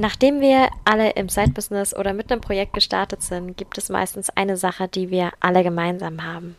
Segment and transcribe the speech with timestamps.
[0.00, 4.56] Nachdem wir alle im Side-Business oder mit einem Projekt gestartet sind, gibt es meistens eine
[4.56, 6.56] Sache, die wir alle gemeinsam haben.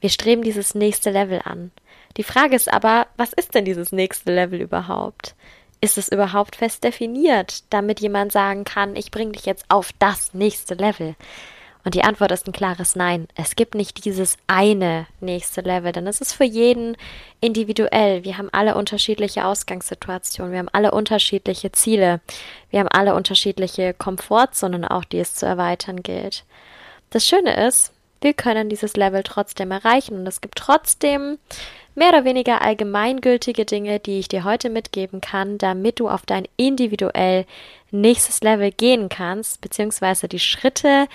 [0.00, 1.70] Wir streben dieses nächste Level an.
[2.16, 5.36] Die Frage ist aber, was ist denn dieses nächste Level überhaupt?
[5.80, 10.34] Ist es überhaupt fest definiert, damit jemand sagen kann, ich bringe dich jetzt auf das
[10.34, 11.14] nächste Level?
[11.84, 13.26] Und die Antwort ist ein klares Nein.
[13.34, 16.96] Es gibt nicht dieses eine nächste Level, denn es ist für jeden
[17.40, 18.24] individuell.
[18.24, 22.20] Wir haben alle unterschiedliche Ausgangssituationen, wir haben alle unterschiedliche Ziele,
[22.70, 26.44] wir haben alle unterschiedliche Komfortzonen auch, die es zu erweitern gilt.
[27.10, 31.38] Das Schöne ist, wir können dieses Level trotzdem erreichen und es gibt trotzdem
[31.94, 36.46] mehr oder weniger allgemeingültige Dinge, die ich dir heute mitgeben kann, damit du auf dein
[36.56, 37.46] individuell
[37.90, 41.08] nächstes Level gehen kannst, beziehungsweise die Schritte,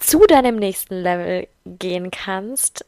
[0.00, 2.84] zu deinem nächsten Level gehen kannst,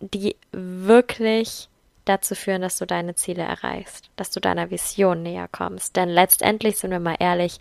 [0.00, 1.68] die wirklich
[2.04, 5.96] dazu führen, dass du deine Ziele erreichst, dass du deiner Vision näher kommst.
[5.96, 7.58] Denn letztendlich, sind wir mal ehrlich,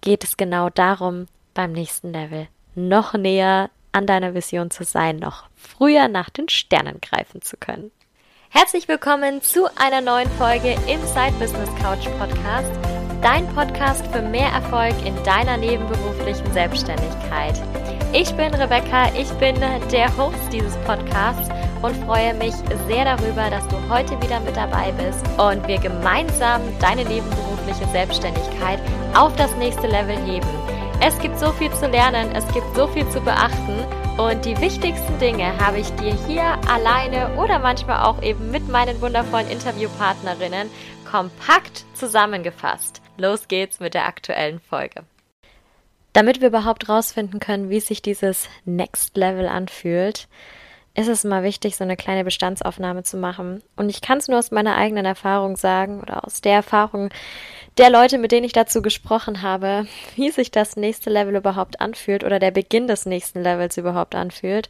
[0.00, 5.44] geht es genau darum, beim nächsten Level noch näher an deiner Vision zu sein, noch
[5.54, 7.90] früher nach den Sternen greifen zu können.
[8.48, 12.70] Herzlich willkommen zu einer neuen Folge im Side Business Couch Podcast,
[13.22, 17.54] dein Podcast für mehr Erfolg in deiner nebenberuflichen Selbstständigkeit.
[18.12, 19.54] Ich bin Rebecca, ich bin
[19.90, 21.48] der Host dieses Podcasts
[21.82, 22.52] und freue mich
[22.88, 28.80] sehr darüber, dass du heute wieder mit dabei bist und wir gemeinsam deine nebenberufliche Selbstständigkeit
[29.14, 30.48] auf das nächste Level heben.
[31.00, 33.84] Es gibt so viel zu lernen, es gibt so viel zu beachten
[34.18, 39.00] und die wichtigsten Dinge habe ich dir hier alleine oder manchmal auch eben mit meinen
[39.00, 40.68] wundervollen Interviewpartnerinnen
[41.10, 43.01] kompakt zusammengefasst.
[43.18, 45.04] Los geht's mit der aktuellen Folge.
[46.12, 50.28] Damit wir überhaupt rausfinden können, wie sich dieses Next Level anfühlt,
[50.94, 53.62] ist es mal wichtig, so eine kleine Bestandsaufnahme zu machen.
[53.76, 57.08] Und ich kann es nur aus meiner eigenen Erfahrung sagen oder aus der Erfahrung
[57.78, 62.24] der Leute, mit denen ich dazu gesprochen habe, wie sich das nächste Level überhaupt anfühlt
[62.24, 64.68] oder der Beginn des nächsten Levels überhaupt anfühlt,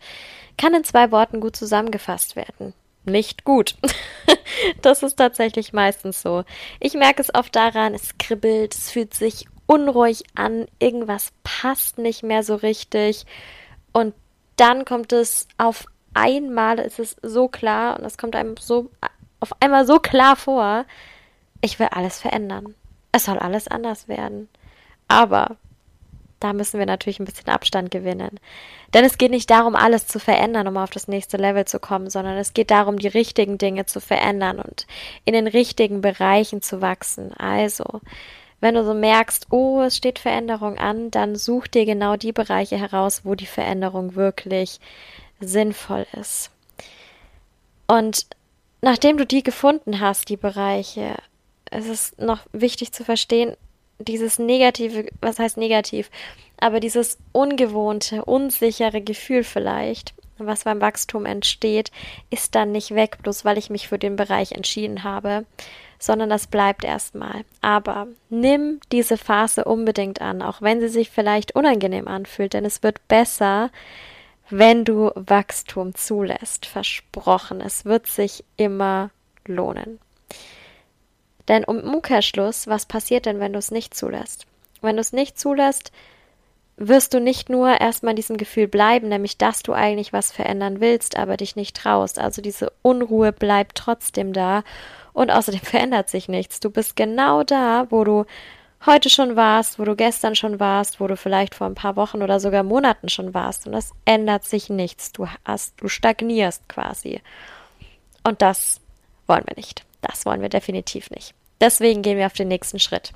[0.57, 2.75] kann in zwei Worten gut zusammengefasst werden.
[3.05, 3.77] Nicht gut.
[4.83, 6.45] das ist tatsächlich meistens so.
[6.81, 12.23] Ich merke es oft daran, es kribbelt, es fühlt sich unruhig an, irgendwas passt nicht
[12.23, 13.27] mehr so richtig.
[13.93, 14.15] Und
[14.57, 18.91] dann kommt es auf einmal, ist es so klar und es kommt einem so
[19.41, 20.85] auf einmal so klar vor,
[21.63, 22.75] ich will alles verändern.
[23.11, 24.49] Es soll alles anders werden.
[25.09, 25.57] Aber
[26.43, 28.41] da müssen wir natürlich ein bisschen Abstand gewinnen.
[28.95, 32.11] Denn es geht nicht darum, alles zu verändern, um auf das nächste Level zu kommen,
[32.11, 34.87] sondern es geht darum, die richtigen Dinge zu verändern und
[35.25, 37.33] in den richtigen Bereichen zu wachsen.
[37.35, 38.01] Also,
[38.61, 42.77] wenn du so merkst, oh, es steht Veränderung an, dann such dir genau die Bereiche
[42.77, 44.79] heraus, wo die Veränderung wirklich
[45.41, 46.51] sinnvoll ist.
[47.87, 48.27] Und
[48.81, 51.17] nachdem du die gefunden hast, die Bereiche,
[51.71, 53.57] ist es noch wichtig zu verstehen,
[54.05, 56.11] dieses negative, was heißt negativ,
[56.59, 61.91] aber dieses ungewohnte, unsichere Gefühl vielleicht, was beim Wachstum entsteht,
[62.31, 65.45] ist dann nicht weg, bloß weil ich mich für den Bereich entschieden habe,
[65.99, 67.45] sondern das bleibt erstmal.
[67.61, 72.83] Aber nimm diese Phase unbedingt an, auch wenn sie sich vielleicht unangenehm anfühlt, denn es
[72.83, 73.71] wird besser,
[74.51, 76.67] wenn du Wachstum zulässt.
[76.67, 79.11] Versprochen, es wird sich immer
[79.47, 79.99] lohnen.
[81.49, 84.47] Denn um Umkehrschluss, was passiert denn, wenn du es nicht zulässt?
[84.81, 85.93] Wenn du es nicht zulässt,
[86.77, 90.81] wirst du nicht nur erstmal in diesem Gefühl bleiben, nämlich dass du eigentlich was verändern
[90.81, 92.19] willst, aber dich nicht traust.
[92.19, 94.65] Also diese Unruhe bleibt trotzdem da
[95.13, 96.61] und außerdem verändert sich nichts.
[96.61, 98.25] Du bist genau da, wo du
[98.85, 102.23] heute schon warst, wo du gestern schon warst, wo du vielleicht vor ein paar Wochen
[102.23, 105.13] oder sogar Monaten schon warst und es ändert sich nichts.
[105.13, 107.21] Du hast, du stagnierst quasi.
[108.25, 108.81] Und das
[109.27, 109.85] wollen wir nicht.
[110.03, 111.35] Das wollen wir definitiv nicht.
[111.61, 113.13] Deswegen gehen wir auf den nächsten Schritt.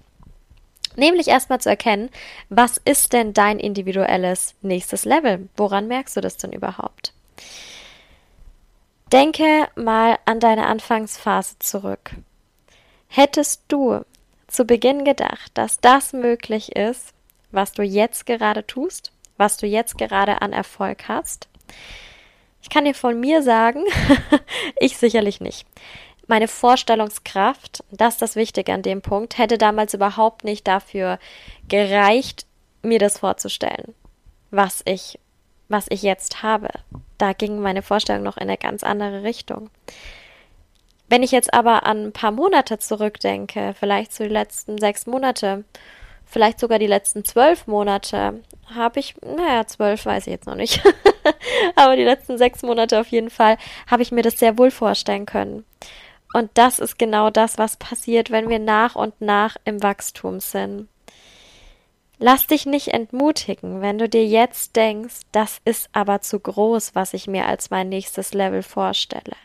[0.97, 2.09] Nämlich erstmal zu erkennen,
[2.49, 5.49] was ist denn dein individuelles nächstes Level?
[5.57, 7.13] Woran merkst du das denn überhaupt?
[9.13, 12.13] Denke mal an deine Anfangsphase zurück.
[13.09, 14.01] Hättest du
[14.49, 17.13] zu Beginn gedacht, dass das möglich ist,
[17.53, 21.49] was du jetzt gerade tust, was du jetzt gerade an Erfolg hast?
[22.63, 23.85] Ich kann dir von mir sagen,
[24.81, 25.67] ich sicherlich nicht.
[26.27, 31.19] Meine Vorstellungskraft, das ist das Wichtige an dem Punkt, hätte damals überhaupt nicht dafür
[31.69, 32.47] gereicht,
[32.83, 33.95] mir das vorzustellen,
[34.51, 35.19] was ich,
[35.69, 36.69] was ich jetzt habe
[37.19, 39.71] da ging meine Vorstellung noch in eine ganz andere Richtung.
[41.09, 45.65] Wenn ich jetzt aber an ein paar Monate zurückdenke, vielleicht zu den letzten sechs Monate,
[46.25, 48.43] vielleicht sogar die letzten zwölf Monate,
[48.75, 50.83] habe ich, naja, zwölf weiß ich jetzt noch nicht,
[51.77, 53.57] aber die letzten sechs Monate auf jeden Fall,
[53.89, 55.65] habe ich mir das sehr wohl vorstellen können.
[56.33, 60.89] Und das ist genau das, was passiert, wenn wir nach und nach im Wachstum sind.
[62.19, 67.13] Lass dich nicht entmutigen, wenn du dir jetzt denkst, das ist aber zu groß, was
[67.13, 69.37] ich mir als mein nächstes Level vorstelle.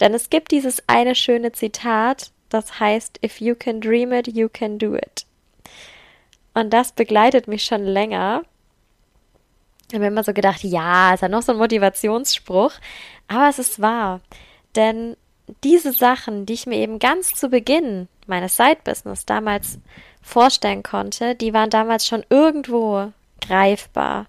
[0.00, 4.48] Denn es gibt dieses eine schöne Zitat, das heißt, if you can dream it, you
[4.48, 5.26] can do it.
[6.54, 8.42] Und das begleitet mich schon länger.
[9.88, 12.72] Ich habe immer so gedacht, ja, ist ja noch so ein Motivationsspruch,
[13.26, 14.20] aber es ist wahr.
[14.76, 15.16] Denn
[15.64, 19.78] diese Sachen, die ich mir eben ganz zu Beginn meines Side-Business damals
[20.22, 24.26] vorstellen konnte, die waren damals schon irgendwo greifbar.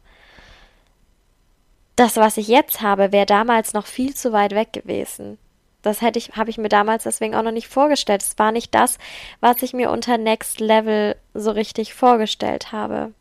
[1.96, 5.38] Das, was ich jetzt habe, wäre damals noch viel zu weit weg gewesen.
[5.82, 8.22] Das hätte ich, habe ich mir damals deswegen auch noch nicht vorgestellt.
[8.22, 8.98] Es war nicht das,
[9.40, 13.14] was ich mir unter Next Level so richtig vorgestellt habe.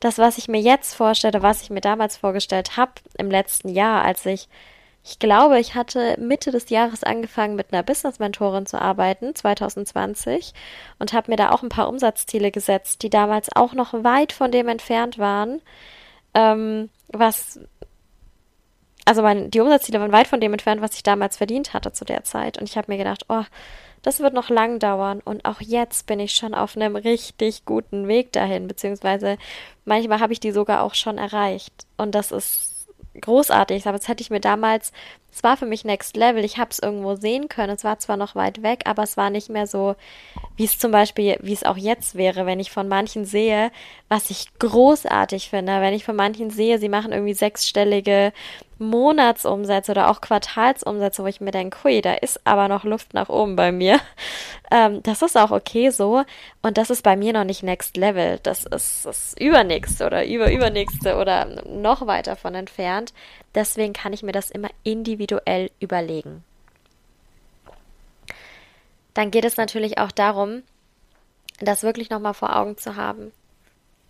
[0.00, 4.04] Das, was ich mir jetzt vorstelle, was ich mir damals vorgestellt habe im letzten Jahr,
[4.04, 4.48] als ich
[5.08, 10.52] ich glaube, ich hatte Mitte des Jahres angefangen, mit einer Business-Mentorin zu arbeiten, 2020,
[10.98, 14.52] und habe mir da auch ein paar Umsatzziele gesetzt, die damals auch noch weit von
[14.52, 15.62] dem entfernt waren,
[16.34, 17.58] ähm, was,
[19.06, 22.04] also mein, die Umsatzziele waren weit von dem entfernt, was ich damals verdient hatte zu
[22.04, 22.58] der Zeit.
[22.58, 23.44] Und ich habe mir gedacht, oh,
[24.02, 28.08] das wird noch lang dauern und auch jetzt bin ich schon auf einem richtig guten
[28.08, 29.38] Weg dahin, beziehungsweise
[29.86, 31.86] manchmal habe ich die sogar auch schon erreicht.
[31.96, 32.77] Und das ist
[33.20, 34.92] großartig, aber das hätte ich mir damals,
[35.32, 38.16] es war für mich Next Level, ich habe es irgendwo sehen können, es war zwar
[38.16, 39.94] noch weit weg, aber es war nicht mehr so,
[40.56, 43.70] wie es zum Beispiel, wie es auch jetzt wäre, wenn ich von manchen sehe,
[44.08, 48.32] was ich großartig finde, wenn ich von manchen sehe, sie machen irgendwie sechsstellige
[48.78, 53.28] Monatsumsätze oder auch Quartalsumsätze, wo ich mir denke, hui, da ist aber noch Luft nach
[53.28, 54.00] oben bei mir.
[54.70, 56.24] Ähm, das ist auch okay so.
[56.60, 58.38] Und das ist bei mir noch nicht Next Level.
[58.42, 63.14] Das ist das Übernächste oder Überübernächste oder noch weiter von entfernt.
[63.54, 66.44] Deswegen kann ich mir das immer individuell überlegen.
[69.14, 70.64] Dann geht es natürlich auch darum,
[71.60, 73.32] das wirklich nochmal vor Augen zu haben.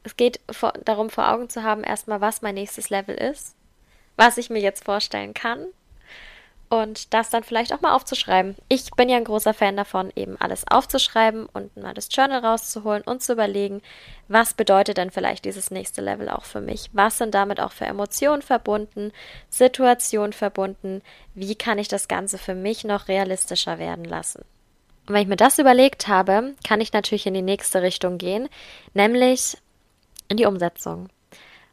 [0.02, 3.54] Es geht vor, darum, vor Augen zu haben, erstmal, was mein nächstes Level ist
[4.18, 5.68] was ich mir jetzt vorstellen kann.
[6.70, 8.54] Und das dann vielleicht auch mal aufzuschreiben.
[8.68, 13.02] Ich bin ja ein großer Fan davon, eben alles aufzuschreiben und mal das Journal rauszuholen
[13.04, 13.80] und zu überlegen,
[14.26, 16.90] was bedeutet denn vielleicht dieses nächste Level auch für mich?
[16.92, 19.12] Was sind damit auch für Emotionen verbunden,
[19.48, 21.00] Situationen verbunden?
[21.34, 24.44] Wie kann ich das Ganze für mich noch realistischer werden lassen?
[25.06, 28.50] Und wenn ich mir das überlegt habe, kann ich natürlich in die nächste Richtung gehen,
[28.92, 29.56] nämlich
[30.28, 31.08] in die Umsetzung.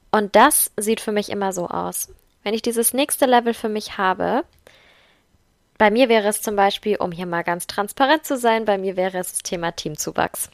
[0.10, 2.08] Und das sieht für mich immer so aus.
[2.46, 4.44] Wenn ich dieses nächste Level für mich habe,
[5.80, 8.96] bei mir wäre es zum Beispiel, um hier mal ganz transparent zu sein, bei mir
[8.96, 10.52] wäre es das Thema Teamzuwachs.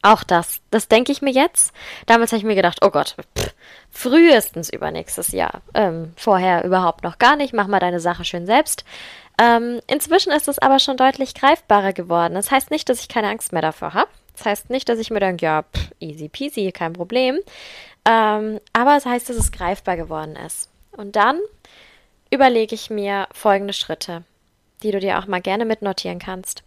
[0.00, 1.74] Auch das, das denke ich mir jetzt.
[2.06, 3.54] Damals habe ich mir gedacht, oh Gott, pff,
[3.90, 5.60] frühestens übernächstes Jahr.
[5.74, 7.52] Ähm, vorher überhaupt noch gar nicht.
[7.52, 8.86] Mach mal deine Sache schön selbst.
[9.38, 12.34] Ähm, inzwischen ist es aber schon deutlich greifbarer geworden.
[12.34, 14.08] Das heißt nicht, dass ich keine Angst mehr davor habe.
[14.36, 17.38] Das heißt nicht, dass ich mir denke, ja, pff, easy peasy, kein Problem.
[18.04, 20.70] Ähm, aber es heißt, dass es greifbar geworden ist.
[20.96, 21.40] Und dann
[22.30, 24.24] überlege ich mir folgende Schritte,
[24.82, 26.62] die du dir auch mal gerne mitnotieren kannst.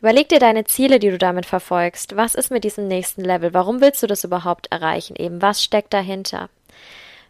[0.00, 2.16] Überleg dir deine Ziele, die du damit verfolgst.
[2.16, 3.54] Was ist mit diesem nächsten Level?
[3.54, 5.14] Warum willst du das überhaupt erreichen?
[5.16, 6.48] Eben, was steckt dahinter?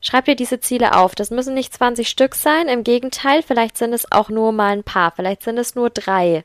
[0.01, 1.15] Schreib dir diese Ziele auf.
[1.15, 2.69] Das müssen nicht 20 Stück sein.
[2.69, 5.13] Im Gegenteil, vielleicht sind es auch nur mal ein paar.
[5.15, 6.45] Vielleicht sind es nur drei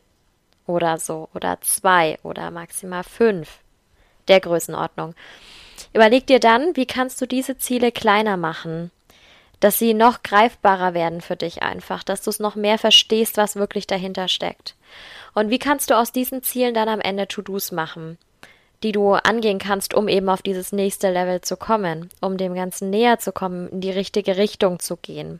[0.67, 3.59] oder so oder zwei oder maximal fünf
[4.27, 5.15] der Größenordnung.
[5.93, 8.91] Überleg dir dann, wie kannst du diese Ziele kleiner machen,
[9.59, 13.55] dass sie noch greifbarer werden für dich einfach, dass du es noch mehr verstehst, was
[13.55, 14.75] wirklich dahinter steckt.
[15.33, 18.17] Und wie kannst du aus diesen Zielen dann am Ende To-Dos machen,
[18.83, 22.89] die du angehen kannst, um eben auf dieses nächste Level zu kommen, um dem Ganzen
[22.89, 25.39] näher zu kommen, in die richtige Richtung zu gehen.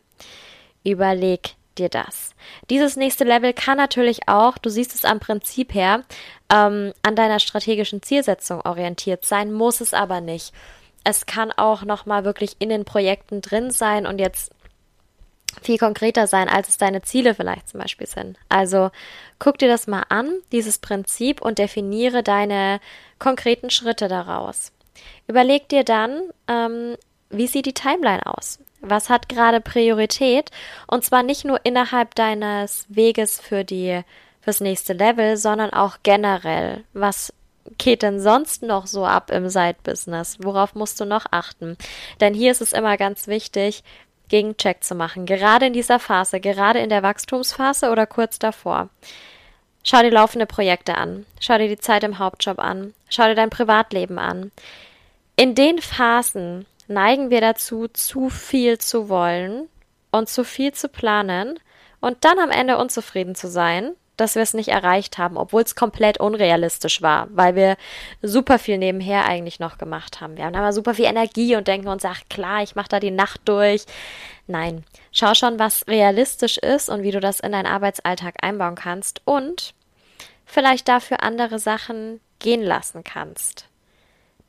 [0.83, 2.35] Überleg dir das.
[2.69, 6.03] Dieses nächste Level kann natürlich auch, du siehst es am Prinzip her,
[6.51, 10.53] ähm, an deiner strategischen Zielsetzung orientiert sein, muss es aber nicht.
[11.03, 14.51] Es kann auch nochmal wirklich in den Projekten drin sein und jetzt
[15.61, 18.37] viel konkreter sein, als es deine Ziele vielleicht zum Beispiel sind.
[18.49, 18.91] Also
[19.39, 22.79] guck dir das mal an, dieses Prinzip, und definiere deine
[23.19, 24.71] konkreten Schritte daraus.
[25.27, 26.97] Überleg dir dann, ähm,
[27.29, 28.59] wie sieht die Timeline aus?
[28.81, 30.51] Was hat gerade Priorität?
[30.87, 34.01] Und zwar nicht nur innerhalb deines Weges für die
[34.41, 36.83] fürs nächste Level, sondern auch generell.
[36.93, 37.33] Was
[37.77, 40.37] geht denn sonst noch so ab im Side-Business?
[40.41, 41.77] Worauf musst du noch achten?
[42.21, 43.83] Denn hier ist es immer ganz wichtig,
[44.29, 45.25] Gegencheck zu machen.
[45.25, 48.89] Gerade in dieser Phase, gerade in der Wachstumsphase oder kurz davor.
[49.83, 51.25] Schau dir laufende Projekte an.
[51.39, 52.93] Schau dir die Zeit im Hauptjob an.
[53.09, 54.51] Schau dir dein Privatleben an.
[55.35, 59.67] In den Phasen neigen wir dazu, zu viel zu wollen
[60.11, 61.59] und zu viel zu planen
[61.99, 65.75] und dann am Ende unzufrieden zu sein, dass wir es nicht erreicht haben, obwohl es
[65.75, 67.77] komplett unrealistisch war, weil wir
[68.23, 70.37] super viel nebenher eigentlich noch gemacht haben.
[70.37, 73.11] Wir haben aber super viel Energie und denken uns, ach klar, ich mache da die
[73.11, 73.85] Nacht durch.
[74.47, 79.21] Nein, schau schon, was realistisch ist und wie du das in deinen Arbeitsalltag einbauen kannst
[79.25, 79.75] und
[80.45, 83.65] vielleicht dafür andere Sachen gehen lassen kannst.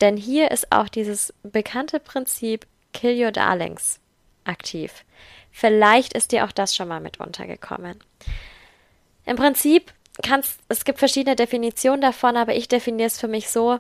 [0.01, 4.01] Denn hier ist auch dieses bekannte Prinzip Kill Your Darlings
[4.45, 5.05] aktiv.
[5.51, 7.99] Vielleicht ist dir auch das schon mal mit untergekommen.
[9.27, 13.79] Im Prinzip kannst, es gibt verschiedene Definitionen davon, aber ich definiere es für mich so.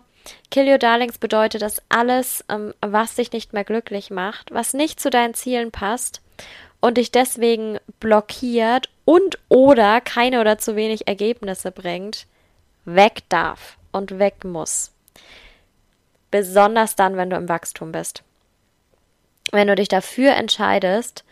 [0.50, 5.00] Kill Your Darlings bedeutet, dass alles, ähm, was dich nicht mehr glücklich macht, was nicht
[5.00, 6.20] zu deinen Zielen passt
[6.80, 12.26] und dich deswegen blockiert und oder keine oder zu wenig Ergebnisse bringt,
[12.84, 14.92] weg darf und weg muss.
[16.30, 18.23] Besonders dann, wenn du im Wachstum bist.
[19.50, 21.25] Wenn du dich dafür entscheidest,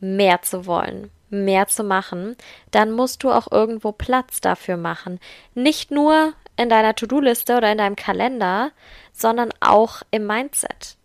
[0.00, 2.36] mehr zu wollen, mehr zu machen,
[2.70, 5.20] dann musst du auch irgendwo Platz dafür machen.
[5.54, 8.72] Nicht nur in deiner To-Do-Liste oder in deinem Kalender,
[9.12, 10.96] sondern auch im Mindset,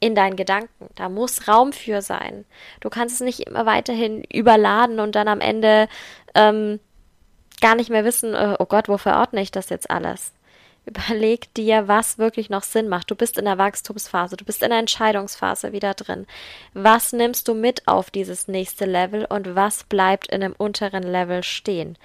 [0.00, 0.88] in deinen Gedanken.
[0.96, 2.44] Da muss Raum für sein.
[2.80, 5.88] Du kannst es nicht immer weiterhin überladen und dann am Ende
[6.34, 6.80] ähm,
[7.60, 10.32] gar nicht mehr wissen, äh, oh Gott, wo verordne ich das jetzt alles?
[10.84, 13.10] Überleg dir, was wirklich noch Sinn macht.
[13.10, 16.26] Du bist in der Wachstumsphase, du bist in der Entscheidungsphase wieder drin.
[16.74, 21.44] Was nimmst du mit auf dieses nächste Level und was bleibt in dem unteren Level
[21.44, 21.96] stehen?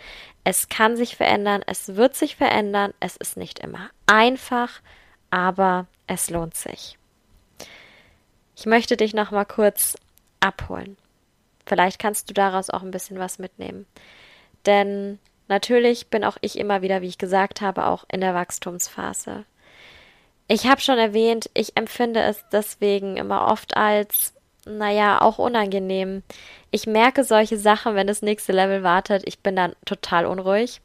[0.44, 4.82] Es kann sich verändern, es wird sich verändern, es ist nicht immer einfach,
[5.32, 6.98] aber es lohnt sich.
[8.56, 9.96] Ich möchte dich noch mal kurz
[10.40, 10.98] abholen.
[11.66, 13.86] Vielleicht kannst du daraus auch ein bisschen was mitnehmen.
[14.66, 19.46] Denn Natürlich bin auch ich immer wieder, wie ich gesagt habe, auch in der Wachstumsphase.
[20.48, 24.34] Ich habe schon erwähnt, ich empfinde es deswegen immer oft als,
[24.66, 26.24] naja, auch unangenehm.
[26.72, 29.24] Ich merke solche Sachen, wenn das nächste Level wartet.
[29.26, 30.82] Ich bin dann total unruhig.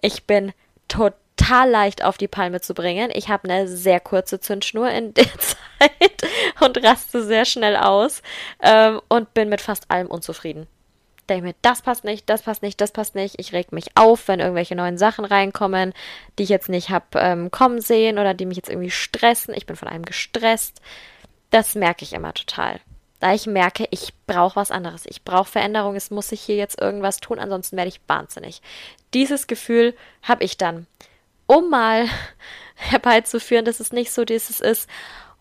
[0.00, 0.52] Ich bin
[0.88, 3.10] total leicht auf die Palme zu bringen.
[3.14, 8.22] Ich habe eine sehr kurze Zündschnur in der Zeit und raste sehr schnell aus
[8.62, 10.66] ähm, und bin mit fast allem unzufrieden
[11.28, 13.36] denke mir, das passt nicht, das passt nicht, das passt nicht.
[13.38, 15.92] Ich reg mich auf, wenn irgendwelche neuen Sachen reinkommen,
[16.38, 19.54] die ich jetzt nicht habe ähm, kommen sehen oder die mich jetzt irgendwie stressen.
[19.54, 20.80] Ich bin von einem gestresst.
[21.50, 22.80] Das merke ich immer total.
[23.20, 25.04] Da ich merke, ich brauche was anderes.
[25.06, 25.96] Ich brauche Veränderung.
[25.96, 28.62] Es muss sich hier jetzt irgendwas tun, ansonsten werde ich wahnsinnig.
[29.14, 30.86] Dieses Gefühl habe ich dann.
[31.46, 32.06] Um mal
[32.74, 34.88] herbeizuführen, dass es nicht so dieses ist,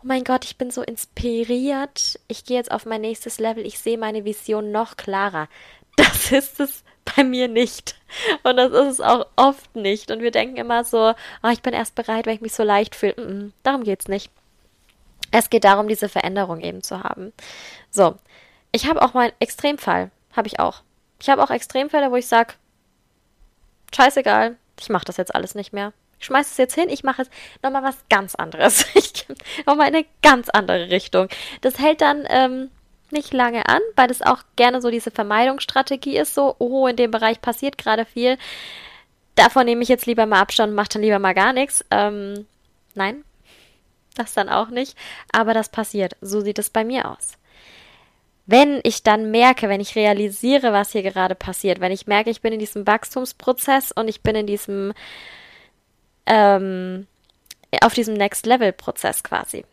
[0.01, 3.79] oh mein Gott, ich bin so inspiriert, ich gehe jetzt auf mein nächstes Level, ich
[3.79, 5.49] sehe meine Vision noch klarer.
[5.97, 7.95] Das ist es bei mir nicht.
[8.43, 10.11] Und das ist es auch oft nicht.
[10.11, 11.13] Und wir denken immer so,
[11.43, 13.15] oh, ich bin erst bereit, wenn ich mich so leicht fühle.
[13.17, 14.31] Mm -mm, darum geht's nicht.
[15.31, 17.33] Es geht darum, diese Veränderung eben zu haben.
[17.91, 18.17] So,
[18.71, 20.11] ich habe auch meinen Extremfall.
[20.35, 20.83] Habe ich auch.
[21.19, 22.53] Ich habe auch Extremfälle, wo ich sage,
[23.93, 25.93] scheißegal, ich mache das jetzt alles nicht mehr.
[26.19, 27.29] Ich schmeiße es jetzt hin, ich mache es
[27.61, 28.85] nochmal was ganz anderes.
[28.95, 31.27] Ich nochmal in eine ganz andere Richtung.
[31.61, 32.69] Das hält dann ähm,
[33.11, 37.11] nicht lange an, weil das auch gerne so diese Vermeidungsstrategie ist, so, oh, in dem
[37.11, 38.37] Bereich passiert gerade viel.
[39.35, 41.85] Davon nehme ich jetzt lieber mal Abstand und mache dann lieber mal gar nichts.
[41.91, 42.47] Ähm,
[42.95, 43.23] nein,
[44.15, 44.97] das dann auch nicht.
[45.31, 46.15] Aber das passiert.
[46.21, 47.37] So sieht es bei mir aus.
[48.45, 52.41] Wenn ich dann merke, wenn ich realisiere, was hier gerade passiert, wenn ich merke, ich
[52.41, 54.93] bin in diesem Wachstumsprozess und ich bin in diesem,
[56.25, 57.07] ähm,
[57.81, 59.65] auf diesem Next-Level-Prozess quasi,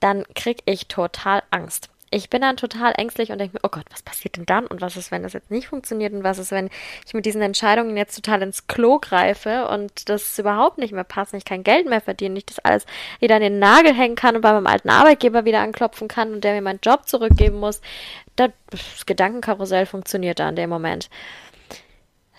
[0.00, 3.84] dann kriege ich total Angst ich bin dann total ängstlich und denke mir, oh Gott,
[3.90, 4.66] was passiert denn dann?
[4.66, 6.12] Und was ist, wenn das jetzt nicht funktioniert?
[6.12, 6.70] Und was ist, wenn
[7.06, 11.34] ich mit diesen Entscheidungen jetzt total ins Klo greife und das überhaupt nicht mehr passt,
[11.34, 12.86] ich kein Geld mehr verdiene, ich das alles
[13.20, 16.44] wieder an den Nagel hängen kann und bei meinem alten Arbeitgeber wieder anklopfen kann und
[16.44, 17.80] der mir meinen Job zurückgeben muss.
[18.36, 18.50] Das
[19.06, 21.08] Gedankenkarussell funktioniert da in dem Moment.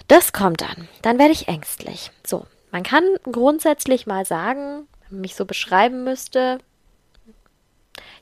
[0.07, 0.88] Das kommt dann.
[1.01, 2.12] Dann werde ich ängstlich.
[2.25, 6.60] So, man kann grundsätzlich mal sagen, wenn man mich so beschreiben müsste,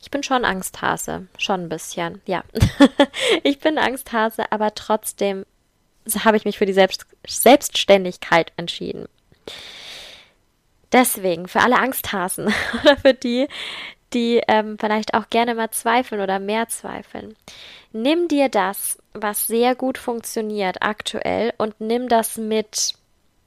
[0.03, 2.43] ich bin schon Angsthase, schon ein bisschen, ja.
[3.43, 5.45] ich bin Angsthase, aber trotzdem
[6.25, 9.07] habe ich mich für die Selbst Selbstständigkeit entschieden.
[10.91, 13.47] Deswegen, für alle Angsthasen oder für die,
[14.11, 17.37] die ähm, vielleicht auch gerne mal zweifeln oder mehr zweifeln,
[17.93, 22.95] nimm dir das, was sehr gut funktioniert aktuell und nimm das mit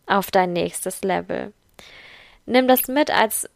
[0.07, 1.53] auf dein nächstes Level.
[2.47, 3.47] Nimm das mit als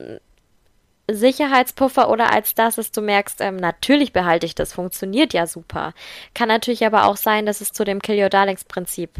[1.14, 5.94] Sicherheitspuffer oder als das, dass du merkst, ähm, natürlich behalte ich das, funktioniert ja super.
[6.34, 9.10] Kann natürlich aber auch sein, dass es zu dem Kill Your Darlings Prinzip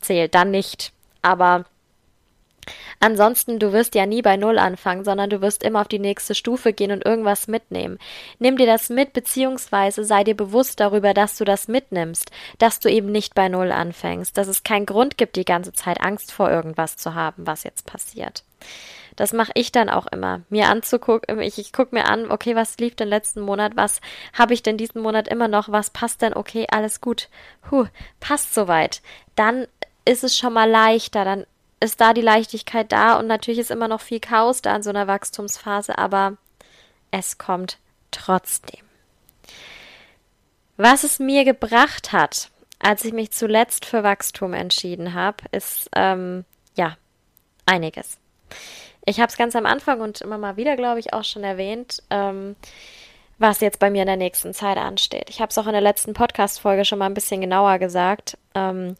[0.00, 0.92] zählt, dann nicht.
[1.22, 1.64] Aber
[3.00, 6.36] Ansonsten, du wirst ja nie bei Null anfangen, sondern du wirst immer auf die nächste
[6.36, 7.98] Stufe gehen und irgendwas mitnehmen.
[8.38, 12.88] Nimm dir das mit, beziehungsweise sei dir bewusst darüber, dass du das mitnimmst, dass du
[12.88, 16.50] eben nicht bei Null anfängst, dass es keinen Grund gibt, die ganze Zeit Angst vor
[16.50, 18.44] irgendwas zu haben, was jetzt passiert.
[19.16, 21.40] Das mache ich dann auch immer, mir anzugucken.
[21.40, 23.76] Ich, ich gucke mir an, okay, was lief denn letzten Monat?
[23.76, 24.00] Was
[24.32, 25.70] habe ich denn diesen Monat immer noch?
[25.70, 26.34] Was passt denn?
[26.34, 27.28] Okay, alles gut.
[27.70, 27.86] Huh,
[28.20, 29.02] passt soweit.
[29.36, 29.66] Dann
[30.04, 31.46] ist es schon mal leichter, dann
[31.80, 34.90] ist da die Leichtigkeit da und natürlich ist immer noch viel Chaos da in so
[34.90, 36.36] einer Wachstumsphase, aber
[37.10, 37.78] es kommt
[38.10, 38.80] trotzdem.
[40.76, 46.44] Was es mir gebracht hat, als ich mich zuletzt für Wachstum entschieden habe, ist ähm,
[46.74, 46.96] ja
[47.66, 48.18] einiges.
[49.04, 52.02] Ich habe es ganz am Anfang und immer mal wieder, glaube ich, auch schon erwähnt,
[52.10, 52.56] ähm,
[53.38, 55.28] was jetzt bei mir in der nächsten Zeit ansteht.
[55.28, 58.38] Ich habe es auch in der letzten Podcast-Folge schon mal ein bisschen genauer gesagt.
[58.54, 58.96] Ähm,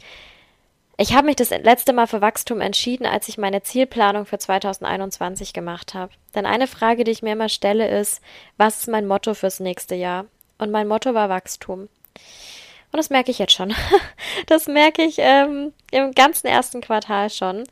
[0.96, 5.52] ich habe mich das letzte Mal für Wachstum entschieden, als ich meine Zielplanung für 2021
[5.52, 6.12] gemacht habe.
[6.34, 8.20] Denn eine Frage, die ich mir immer stelle, ist,
[8.56, 10.26] was ist mein Motto fürs nächste Jahr?
[10.58, 11.88] Und mein Motto war Wachstum.
[12.92, 13.74] Und das merke ich jetzt schon.
[14.46, 17.64] Das merke ich ähm, im ganzen ersten Quartal schon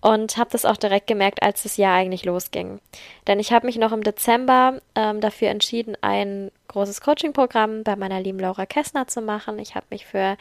[0.00, 2.80] und habe das auch direkt gemerkt, als das Jahr eigentlich losging.
[3.26, 8.20] Denn ich habe mich noch im Dezember ähm, dafür entschieden, ein großes Coaching-Programm bei meiner
[8.20, 9.58] lieben Laura Kessner zu machen.
[9.58, 10.36] Ich habe mich für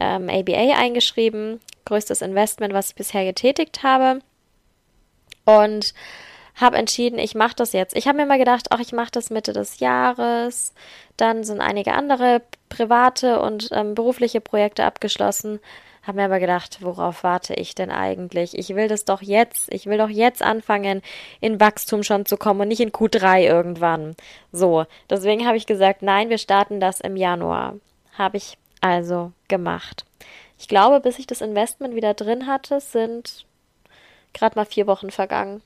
[0.00, 4.20] ähm, ABA eingeschrieben, größtes Investment, was ich bisher getätigt habe.
[5.44, 5.94] Und
[6.54, 7.96] habe entschieden, ich mache das jetzt.
[7.96, 10.72] Ich habe mir mal gedacht, ach, ich mache das Mitte des Jahres.
[11.16, 15.60] Dann sind einige andere private und ähm, berufliche Projekte abgeschlossen.
[16.06, 18.58] Habe mir aber gedacht, worauf warte ich denn eigentlich?
[18.58, 19.72] Ich will das doch jetzt.
[19.72, 21.00] Ich will doch jetzt anfangen,
[21.40, 24.14] in Wachstum schon zu kommen und nicht in Q3 irgendwann.
[24.52, 27.76] So, deswegen habe ich gesagt, nein, wir starten das im Januar.
[28.18, 30.04] Habe ich also gemacht.
[30.58, 33.46] Ich glaube, bis ich das Investment wieder drin hatte, sind
[34.34, 35.62] gerade mal vier Wochen vergangen.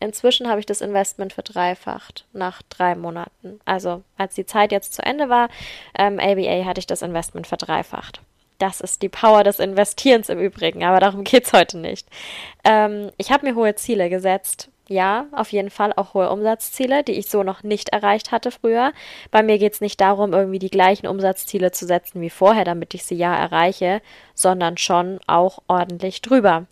[0.00, 3.60] Inzwischen habe ich das Investment verdreifacht nach drei Monaten.
[3.64, 5.48] Also als die Zeit jetzt zu Ende war,
[5.98, 8.20] ähm, ABA hatte ich das Investment verdreifacht.
[8.58, 12.08] Das ist die Power des Investierens im Übrigen, aber darum geht's heute nicht.
[12.64, 14.70] Ähm, ich habe mir hohe Ziele gesetzt.
[14.88, 18.92] Ja, auf jeden Fall auch hohe Umsatzziele, die ich so noch nicht erreicht hatte früher.
[19.32, 23.04] Bei mir geht's nicht darum, irgendwie die gleichen Umsatzziele zu setzen wie vorher, damit ich
[23.04, 24.00] sie ja erreiche,
[24.34, 26.66] sondern schon auch ordentlich drüber.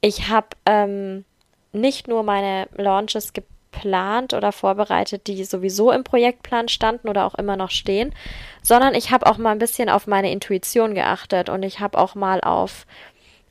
[0.00, 1.24] Ich habe ähm,
[1.72, 3.32] nicht nur meine Launches
[3.74, 8.14] geplant oder vorbereitet, die sowieso im Projektplan standen oder auch immer noch stehen,
[8.62, 12.14] sondern ich habe auch mal ein bisschen auf meine Intuition geachtet und ich habe auch
[12.14, 12.86] mal auf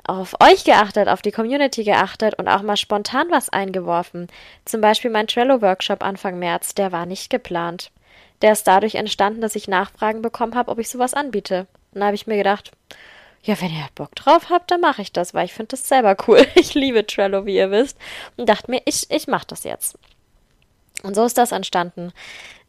[0.06, 4.28] auf euch geachtet, auf die Community geachtet und auch mal spontan was eingeworfen.
[4.66, 7.90] Zum Beispiel mein Trello-Workshop Anfang März, der war nicht geplant.
[8.42, 11.68] Der ist dadurch entstanden, dass ich Nachfragen bekommen habe, ob ich sowas anbiete.
[11.94, 12.72] Und da habe ich mir gedacht,
[13.44, 16.16] ja, wenn ihr Bock drauf habt, dann mache ich das, weil ich finde das selber
[16.28, 16.46] cool.
[16.56, 17.98] Ich liebe Trello, wie ihr wisst.
[18.38, 19.98] Und dachte mir, ich, ich mache das jetzt.
[21.04, 22.14] Und so ist das entstanden.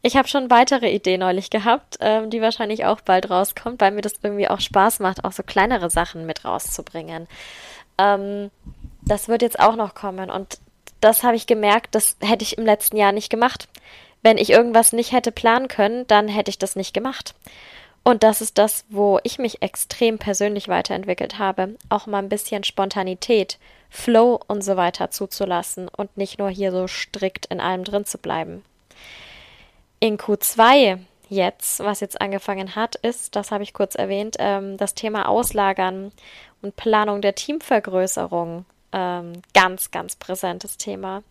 [0.01, 4.01] Ich habe schon weitere Ideen neulich gehabt, ähm, die wahrscheinlich auch bald rauskommt, weil mir
[4.01, 7.27] das irgendwie auch Spaß macht, auch so kleinere Sachen mit rauszubringen.
[7.97, 8.51] Ähm,
[9.01, 10.59] das wird jetzt auch noch kommen und
[10.99, 13.67] das habe ich gemerkt, das hätte ich im letzten Jahr nicht gemacht.
[14.21, 17.35] Wenn ich irgendwas nicht hätte planen können, dann hätte ich das nicht gemacht.
[18.07, 21.75] Und das ist das, wo ich mich extrem persönlich weiterentwickelt habe.
[21.89, 23.57] Auch mal ein bisschen Spontanität,
[23.89, 28.19] Flow und so weiter zuzulassen und nicht nur hier so strikt in allem drin zu
[28.19, 28.63] bleiben.
[29.99, 34.93] In Q2 jetzt, was jetzt angefangen hat, ist, das habe ich kurz erwähnt, ähm, das
[34.93, 36.11] Thema Auslagern
[36.61, 38.65] und Planung der Teamvergrößerung.
[38.91, 41.23] Ähm, ganz, ganz präsentes Thema.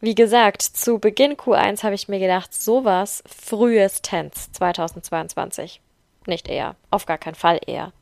[0.00, 5.80] Wie gesagt, zu Beginn Q1 habe ich mir gedacht, sowas frühestens 2022.
[6.26, 6.76] Nicht eher.
[6.90, 7.92] Auf gar keinen Fall eher.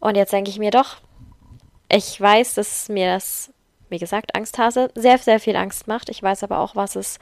[0.00, 0.96] Und jetzt denke ich mir doch,
[1.90, 3.52] ich weiß, dass mir das,
[3.90, 6.08] wie gesagt, Angsthase sehr, sehr viel Angst macht.
[6.08, 7.18] Ich weiß aber auch, was es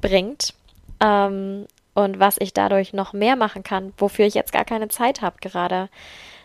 [0.00, 0.54] bringt.
[1.00, 5.22] Ähm, und was ich dadurch noch mehr machen kann, wofür ich jetzt gar keine Zeit
[5.22, 5.88] habe gerade.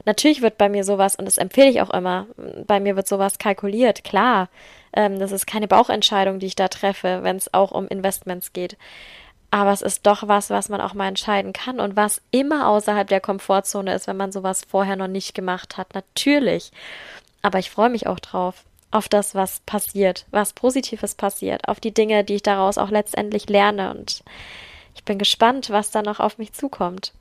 [0.06, 2.28] Natürlich wird bei mir sowas, und das empfehle ich auch immer,
[2.66, 4.50] bei mir wird sowas kalkuliert, klar.
[4.96, 8.78] Ähm, das ist keine Bauchentscheidung, die ich da treffe, wenn es auch um Investments geht.
[9.52, 13.08] Aber es ist doch was, was man auch mal entscheiden kann und was immer außerhalb
[13.08, 15.94] der Komfortzone ist, wenn man sowas vorher noch nicht gemacht hat.
[15.94, 16.72] Natürlich.
[17.42, 18.64] Aber ich freue mich auch drauf.
[18.92, 23.50] Auf das, was passiert, was Positives passiert, auf die Dinge, die ich daraus auch letztendlich
[23.50, 23.92] lerne.
[23.92, 24.24] Und
[24.96, 27.14] ich bin gespannt, was da noch auf mich zukommt.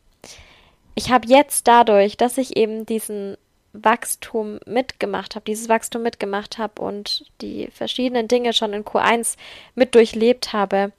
[0.94, 3.36] Ich habe jetzt dadurch, dass ich eben diesen
[3.74, 9.36] Wachstum mitgemacht habe, dieses Wachstum mitgemacht habe und die verschiedenen Dinge schon in Q1
[9.74, 10.92] mit durchlebt habe,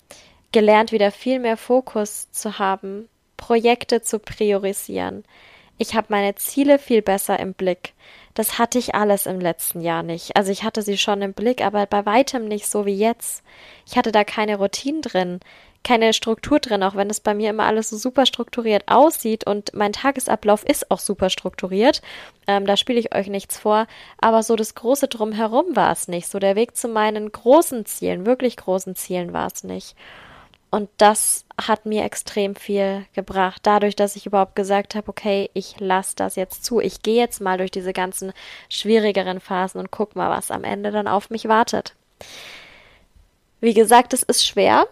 [0.51, 5.23] gelernt, wieder viel mehr Fokus zu haben, Projekte zu priorisieren,
[5.77, 7.93] Ich habe meine Ziele viel besser im Blick.
[8.33, 10.35] Das hatte ich alles im letzten Jahr nicht.
[10.37, 13.43] Also ich hatte sie schon im Blick, aber bei weitem nicht so wie jetzt.
[13.85, 15.39] Ich hatte da keine Routinen drin
[15.85, 19.73] keine Struktur drin, auch wenn es bei mir immer alles so super strukturiert aussieht und
[19.73, 22.01] mein Tagesablauf ist auch super strukturiert.
[22.47, 23.87] Ähm, da spiele ich euch nichts vor,
[24.19, 26.27] aber so das große Drumherum war es nicht.
[26.27, 29.95] So der Weg zu meinen großen Zielen, wirklich großen Zielen war es nicht.
[30.71, 35.79] Und das hat mir extrem viel gebracht, dadurch, dass ich überhaupt gesagt habe, okay, ich
[35.79, 36.81] lasse das jetzt zu.
[36.81, 38.33] Ich gehe jetzt mal durch diese ganzen
[38.69, 41.93] schwierigeren Phasen und guck mal, was am Ende dann auf mich wartet.
[43.61, 44.87] Wie gesagt, es ist schwer.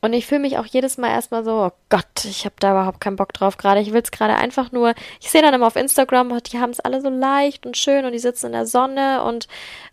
[0.00, 3.00] Und ich fühle mich auch jedes Mal erstmal so, oh Gott, ich habe da überhaupt
[3.00, 3.80] keinen Bock drauf gerade.
[3.80, 4.94] Ich will es gerade einfach nur.
[5.20, 8.04] Ich sehe dann immer auf Instagram, oh, die haben es alle so leicht und schön
[8.04, 9.48] und die sitzen in der Sonne und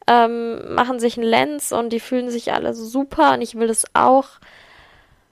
[0.07, 3.67] ähm, machen sich einen Lens und die fühlen sich alle so super und ich will
[3.67, 4.27] das auch.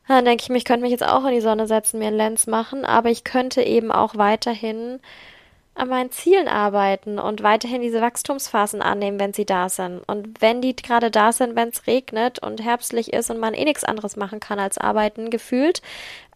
[0.07, 2.17] Dann denke ich mir, ich könnte mich jetzt auch in die Sonne setzen, mir einen
[2.17, 4.99] Lens machen, aber ich könnte eben auch weiterhin
[5.75, 10.01] an meinen Zielen arbeiten und weiterhin diese Wachstumsphasen annehmen, wenn sie da sind.
[10.05, 13.65] Und wenn die gerade da sind, wenn es regnet und herbstlich ist und man eh
[13.65, 15.81] nichts anderes machen kann als arbeiten, gefühlt,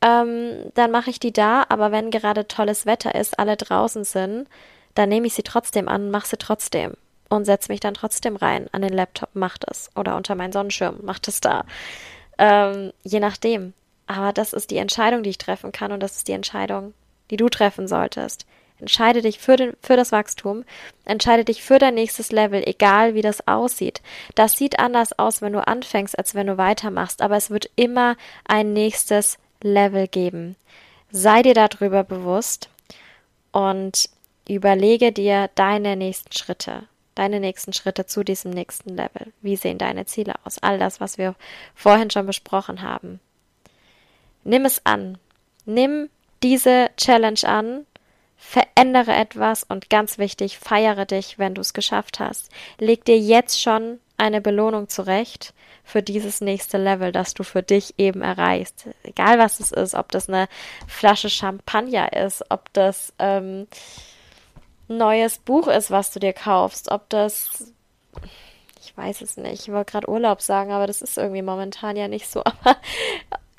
[0.01, 1.65] ähm, dann mache ich die da.
[1.69, 4.47] Aber wenn gerade tolles Wetter ist, alle draußen sind,
[4.95, 6.93] dann nehme ich sie trotzdem an, mache sie trotzdem
[7.29, 9.91] und setze mich dann trotzdem rein an den Laptop, mach das.
[9.95, 11.65] Oder unter meinen Sonnenschirm, mach das da.
[12.39, 13.73] Ähm, je nachdem.
[14.07, 16.93] Aber das ist die Entscheidung, die ich treffen kann und das ist die Entscheidung,
[17.29, 18.45] die du treffen solltest.
[18.79, 20.63] Entscheide dich für, den, für das Wachstum.
[21.05, 24.01] Entscheide dich für dein nächstes Level, egal wie das aussieht.
[24.35, 28.15] Das sieht anders aus, wenn du anfängst, als wenn du weitermachst, aber es wird immer
[28.47, 30.55] ein nächstes Level geben.
[31.09, 32.69] Sei dir darüber bewusst
[33.51, 34.09] und
[34.47, 36.83] überlege dir deine nächsten Schritte,
[37.15, 39.33] deine nächsten Schritte zu diesem nächsten Level.
[39.41, 40.59] Wie sehen deine Ziele aus?
[40.61, 41.33] All das, was wir
[41.73, 43.19] vorhin schon besprochen haben.
[44.43, 45.17] Nimm es an.
[45.65, 46.09] Nimm
[46.43, 47.86] diese Challenge an
[48.37, 52.49] Verändere etwas und ganz wichtig, feiere dich, wenn du es geschafft hast.
[52.77, 57.95] Leg dir jetzt schon eine Belohnung zurecht für dieses nächste Level, das du für dich
[57.97, 58.87] eben erreichst.
[59.03, 60.47] Egal was es ist, ob das eine
[60.87, 63.67] Flasche Champagner ist, ob das ähm,
[64.87, 67.73] neues Buch ist, was du dir kaufst, ob das
[68.87, 69.63] ich weiß es nicht.
[69.63, 72.41] Ich wollte gerade Urlaub sagen, aber das ist irgendwie momentan ja nicht so.
[72.63, 72.77] Aber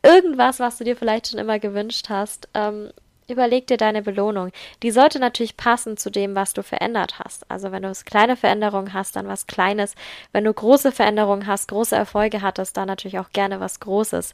[0.02, 2.90] irgendwas, was du dir vielleicht schon immer gewünscht hast, ähm,
[3.28, 4.52] Überleg dir deine Belohnung.
[4.82, 7.48] Die sollte natürlich passen zu dem, was du verändert hast.
[7.50, 9.94] Also wenn du kleine Veränderungen hast, dann was Kleines.
[10.32, 14.32] Wenn du große Veränderungen hast, große Erfolge hattest, dann natürlich auch gerne was Großes.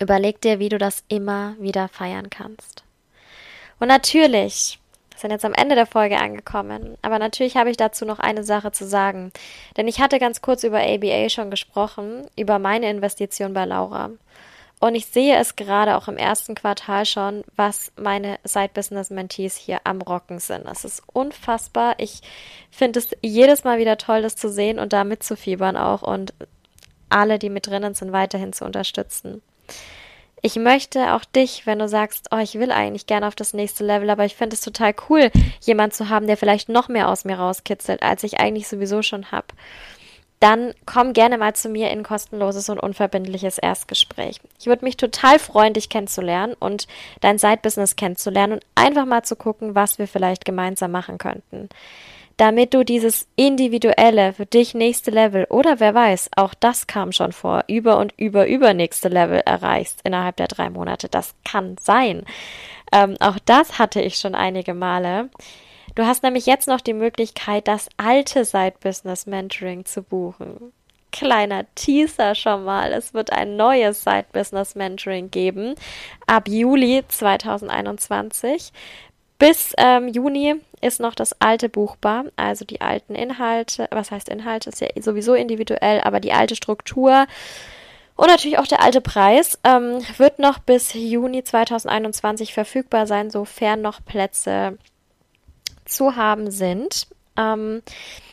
[0.00, 2.84] Überleg dir, wie du das immer wieder feiern kannst.
[3.80, 4.78] Und natürlich,
[5.10, 8.44] wir sind jetzt am Ende der Folge angekommen, aber natürlich habe ich dazu noch eine
[8.44, 9.32] Sache zu sagen.
[9.76, 14.10] Denn ich hatte ganz kurz über ABA schon gesprochen, über meine Investition bei Laura.
[14.80, 20.00] Und ich sehe es gerade auch im ersten Quartal schon, was meine Side-Business-Mentees hier am
[20.00, 20.66] Rocken sind.
[20.66, 21.94] Das ist unfassbar.
[21.98, 22.20] Ich
[22.70, 26.32] finde es jedes Mal wieder toll, das zu sehen und da mitzufiebern auch und
[27.08, 29.42] alle, die mit drinnen sind, weiterhin zu unterstützen.
[30.40, 33.84] Ich möchte auch dich, wenn du sagst, oh, ich will eigentlich gerne auf das nächste
[33.84, 37.24] Level, aber ich finde es total cool, jemand zu haben, der vielleicht noch mehr aus
[37.24, 39.48] mir rauskitzelt, als ich eigentlich sowieso schon habe
[40.40, 44.40] dann komm gerne mal zu mir in kostenloses und unverbindliches Erstgespräch.
[44.58, 46.86] Ich würde mich total freuen, dich kennenzulernen und
[47.20, 51.68] dein Side-Business kennenzulernen und einfach mal zu gucken, was wir vielleicht gemeinsam machen könnten.
[52.36, 57.32] Damit du dieses individuelle, für dich nächste Level oder wer weiß, auch das kam schon
[57.32, 61.08] vor, über und über, über nächste Level erreichst innerhalb der drei Monate.
[61.08, 62.24] Das kann sein.
[62.92, 65.30] Ähm, auch das hatte ich schon einige Male.
[65.98, 70.72] Du hast nämlich jetzt noch die Möglichkeit, das alte Side-Business Mentoring zu buchen.
[71.10, 72.92] Kleiner Teaser schon mal.
[72.92, 75.74] Es wird ein neues Side-Business Mentoring geben
[76.28, 78.72] ab Juli 2021.
[79.40, 83.88] Bis ähm, Juni ist noch das alte buchbar, also die alten Inhalte.
[83.90, 84.70] Was heißt Inhalte?
[84.70, 87.26] Ist ja sowieso individuell, aber die alte Struktur.
[88.14, 93.82] Und natürlich auch der alte Preis ähm, wird noch bis Juni 2021 verfügbar sein, sofern
[93.82, 94.78] noch Plätze
[95.88, 97.08] zu haben sind.
[97.36, 97.82] Ähm,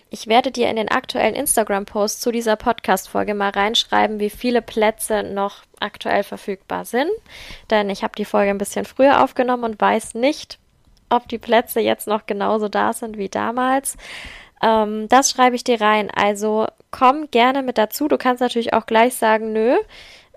[0.09, 5.23] ich werde dir in den aktuellen Instagram-Post zu dieser Podcast-Folge mal reinschreiben, wie viele Plätze
[5.23, 7.09] noch aktuell verfügbar sind.
[7.69, 10.59] Denn ich habe die Folge ein bisschen früher aufgenommen und weiß nicht,
[11.09, 13.97] ob die Plätze jetzt noch genauso da sind wie damals.
[14.61, 16.09] Ähm, das schreibe ich dir rein.
[16.11, 18.07] Also komm gerne mit dazu.
[18.07, 19.75] Du kannst natürlich auch gleich sagen, nö,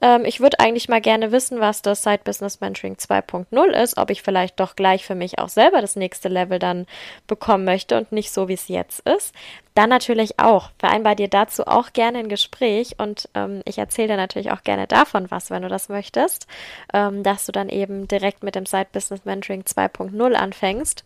[0.00, 4.10] ähm, ich würde eigentlich mal gerne wissen, was das Side Business Mentoring 2.0 ist, ob
[4.10, 6.86] ich vielleicht doch gleich für mich auch selber das nächste Level dann
[7.26, 9.34] bekommen möchte und nicht so, wie es jetzt ist.
[9.74, 10.70] Dann natürlich auch.
[10.78, 14.86] Vereinbar dir dazu auch gerne ein Gespräch und ähm, ich erzähle dir natürlich auch gerne
[14.86, 16.46] davon was, wenn du das möchtest,
[16.92, 21.04] ähm, dass du dann eben direkt mit dem Side Business Mentoring 2.0 anfängst.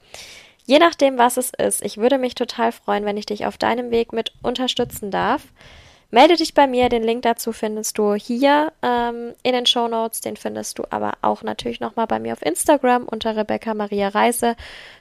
[0.65, 3.91] Je nachdem, was es ist, ich würde mich total freuen, wenn ich dich auf deinem
[3.91, 5.43] Weg mit unterstützen darf.
[6.15, 10.21] Melde dich bei mir, den Link dazu findest du hier ähm, in den Show Notes,
[10.21, 14.55] den findest du aber auch natürlich nochmal bei mir auf Instagram unter Rebecca Maria Reise.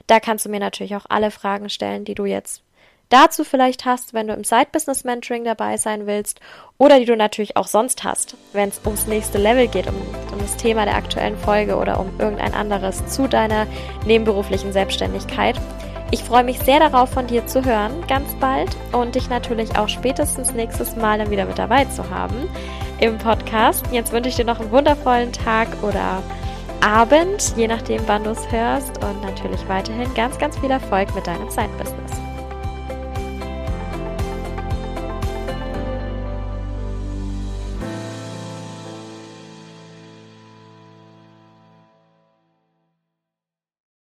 [0.06, 2.62] Da kannst du mir natürlich auch alle Fragen stellen, die du jetzt
[3.10, 6.40] dazu vielleicht hast, wenn du im Side Business Mentoring dabei sein willst
[6.78, 9.96] oder die du natürlich auch sonst hast, wenn es ums nächste Level geht, um,
[10.32, 13.66] um das Thema der aktuellen Folge oder um irgendein anderes zu deiner
[14.06, 15.60] nebenberuflichen Selbstständigkeit.
[16.12, 19.88] Ich freue mich sehr darauf, von dir zu hören, ganz bald und dich natürlich auch
[19.88, 22.50] spätestens nächstes Mal dann wieder mit dabei zu haben
[23.00, 23.86] im Podcast.
[23.92, 26.22] Jetzt wünsche ich dir noch einen wundervollen Tag oder
[26.82, 31.26] Abend, je nachdem, wann du es hörst und natürlich weiterhin ganz, ganz viel Erfolg mit
[31.26, 32.12] deinem Zeitbusiness.